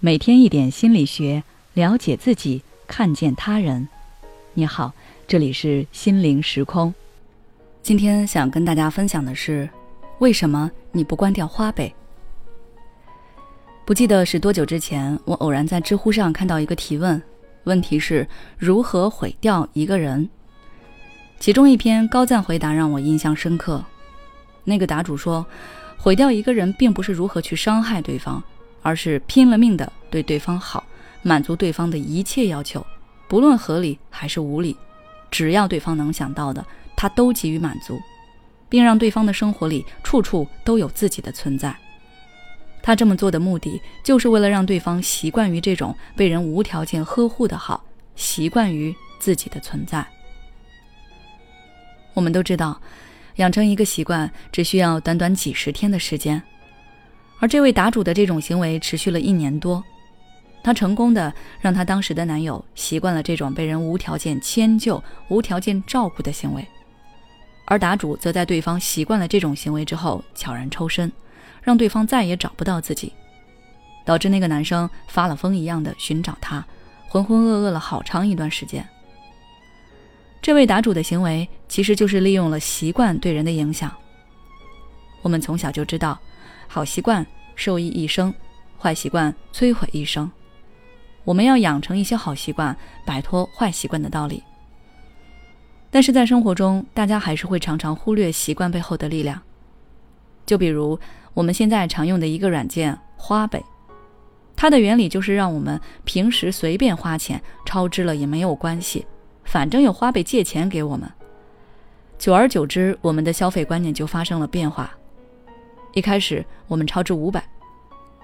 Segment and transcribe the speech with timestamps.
[0.00, 1.42] 每天一点心理学，
[1.74, 3.88] 了解自己，看见他人。
[4.54, 4.92] 你好，
[5.26, 6.94] 这里是心灵时空。
[7.82, 9.68] 今天想跟大家分享的是，
[10.20, 11.92] 为什么你不关掉花呗？
[13.84, 17.20] 不记得是多久之前，我偶然在知乎上看到一个提问，
[17.64, 18.24] 问题是
[18.56, 20.30] 如何毁掉一个人。
[21.40, 23.84] 其中一篇高赞回答让我印象深刻。
[24.62, 25.44] 那个答主说，
[25.96, 28.40] 毁掉一个人并不是如何去伤害对方。
[28.88, 30.82] 而是拼了命的对对方好，
[31.20, 32.84] 满足对方的一切要求，
[33.28, 34.74] 不论合理还是无理，
[35.30, 36.64] 只要对方能想到的，
[36.96, 38.00] 他都给予满足，
[38.66, 41.76] 并让对方的生活里处处都有自己的存在。
[42.82, 47.84] 他这么做的目的，就是为了让对方习惯于这种被人无条件呵护的好，
[48.16, 50.02] 习惯于自己的存在。
[52.14, 52.80] 我们都知道，
[53.36, 56.42] 养成一个习惯只需要短短几十天的时间。
[57.40, 59.82] 而这位答主的这种行为持续了一年多，
[60.60, 66.66] 她成功的让她当时的男友习惯了这种被人无条件迁就、无条件照顾的行为，
[67.64, 71.12] 而答主则在对方习惯了这种行为之后悄然抽身，
[71.62, 73.12] 让对方再也找不到自己，
[74.04, 76.66] 导致那个男生发了疯一样的寻找她，
[77.08, 78.84] 浑浑噩噩了好长一段时间。
[80.42, 83.94] 这位答主的行为其实就是利用了习惯对人的影响。
[85.22, 86.18] 我们从小就知道。
[86.70, 87.26] 好习惯
[87.58, 88.32] 受益一生，
[88.80, 90.30] 坏习惯摧毁一生。
[91.24, 94.42] 我们要养成一些好习惯，摆脱坏习惯的道理。
[95.90, 99.42] 但是在生活中，大家还是会常常忽略习惯背后的力量。
[100.46, 100.98] 就比如
[101.34, 103.60] 我们现在常用的一个软件花呗，
[104.54, 109.04] 它的原理就是让我们平时随便花钱，超支了也没有关系，
[109.42, 111.10] 反正有花呗借钱给我们。
[112.18, 114.90] 久而久之，我们的消费观念就发生了变化。
[115.98, 117.42] 一开始我们超支五百，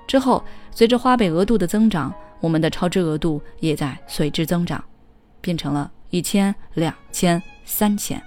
[0.06, 4.82] 之后随着花呗额度的增长，我们的超支额度也在随之增长，
[5.40, 8.22] 变成了一千、两千、三千。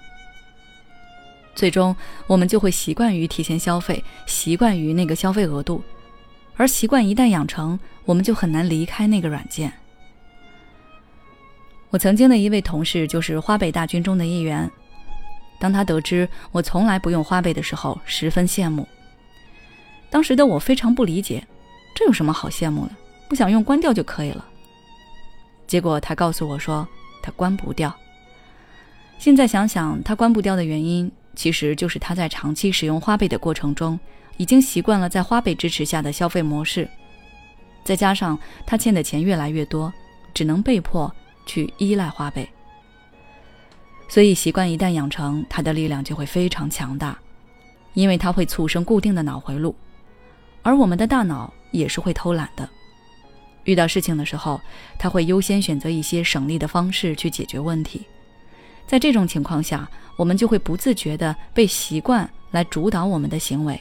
[1.56, 1.96] 最终
[2.28, 5.82] 我们就会习惯于提前消费，习惯于那个消费额度，
[6.58, 9.72] 而习惯一旦养成，我们就很难离开那个软件。
[11.90, 14.70] 我曾经的一位同事就是花呗大军中的一员，
[15.58, 18.86] 当他得知我从来不用花呗的时候，十分羡慕。
[20.10, 21.46] 当时的我非常不理解，
[21.94, 22.92] 这有什么好羡慕的？
[23.28, 24.46] 不想用关掉就可以了。
[25.68, 26.88] 结果他告诉我说，
[27.22, 27.94] 他关不掉。
[29.18, 34.00] 现在想想，他关不掉的原因，其实就是他在长期使用花呗的过程中，
[34.38, 36.88] 已经习惯了在花呗支持下的消费模式，
[37.84, 39.92] 再加上他欠的钱越来越多，
[40.34, 41.14] 只能被迫
[41.46, 42.48] 去依赖花呗。
[44.08, 47.20] 所以习惯一旦养成，它的力量就会非常强大，
[47.94, 49.76] 因为它会促生固定的脑回路。
[50.62, 52.70] 而我们的大脑也是会偷懒的，
[53.64, 54.60] 遇到事情的时候，
[54.98, 58.06] 他会优先选择一些省力的方式去解决问题。
[58.86, 63.80] 在这种情况下，我们就会不自觉地被习惯来主导我们的行为。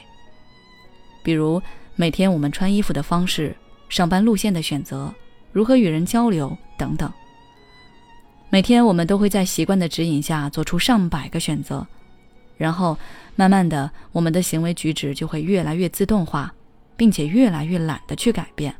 [1.23, 1.61] 比如
[1.95, 3.55] 每天我们穿衣服的方式、
[3.89, 5.13] 上班路线的选择、
[5.51, 7.11] 如何与人交流等等。
[8.49, 11.85] 每天我们都会在习惯的指引下做出上百个选择，
[12.55, 12.97] 然后
[13.35, 16.53] 慢慢的，我们的行为举止就会越来越自动化。
[16.97, 18.75] 并且越来越懒得去改变。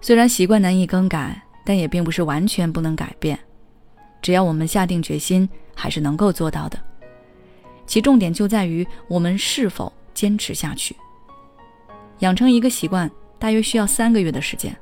[0.00, 3.38] 虽然习惯难以更改，但也并不是完全不能改变。
[4.20, 6.78] 只要我们下定决心，还是能够做到的。
[7.86, 10.94] 其重点就在于我们是否坚持下去。
[12.20, 14.74] 养成一个习惯大约需要三个月的时间，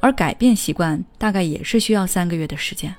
[0.00, 2.94] 而改变习惯大概也是需要三个月的时间。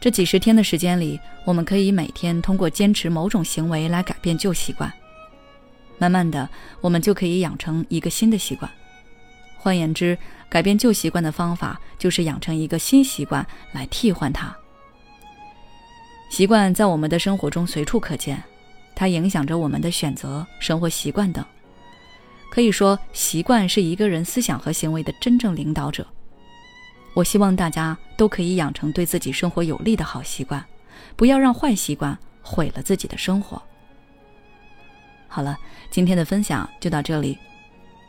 [0.00, 4.90] 这几十天的时间里，我们可以每天通过坚持某种行为来改变旧习惯。
[6.00, 6.48] 慢慢的，
[6.80, 8.70] 我们就可以养成一个新的习惯。
[9.58, 10.16] 换言之，
[10.48, 14.56] 改变旧习惯的方法就是养成一个新习惯来替换它。
[16.30, 18.42] 习惯在我们的生活中随处可见，
[18.94, 21.44] 它影响着我们的选择、生活习惯等。
[22.50, 26.06] 可以说，习惯是一个人思想和行为的真正领导者。
[27.12, 30.64] 我希望大家都可以养成对自己生活有利的好习惯，
[31.14, 33.60] 不要让坏习惯毁了自己的生活。
[35.32, 35.56] 好了，
[35.90, 37.38] 今天的分享就到这里。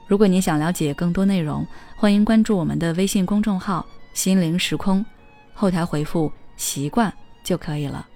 [0.08, 1.66] 如果你想了解更多内容，
[1.96, 5.06] 欢迎关注我们的微信公众号“心灵时空”，
[5.54, 7.14] 后台回复“习惯”
[7.46, 8.08] 就可以了。